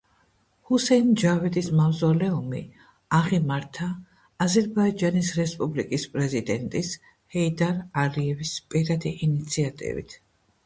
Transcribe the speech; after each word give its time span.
ჰუსეინ 0.67 1.09
ჯავიდის 1.23 1.67
მავზოლეუმი 1.79 2.61
აღიმართა 3.17 3.89
აზერბაიჯანის 4.45 5.29
რესპუბლიკის 5.41 6.05
პრეზიდენტის 6.15 6.89
ჰეიდარ 7.35 7.79
ალიევის 8.05 8.55
პირადი 8.73 9.13
ინიციატივით. 9.29 10.17